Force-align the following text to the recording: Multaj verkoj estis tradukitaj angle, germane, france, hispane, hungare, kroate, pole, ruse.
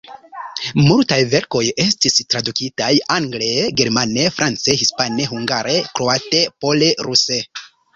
Multaj 0.85 1.19
verkoj 1.33 1.61
estis 1.83 2.17
tradukitaj 2.33 2.89
angle, 3.19 3.53
germane, 3.83 4.29
france, 4.41 4.79
hispane, 4.83 5.33
hungare, 5.37 5.81
kroate, 5.97 6.47
pole, 6.65 6.95
ruse. 7.11 7.45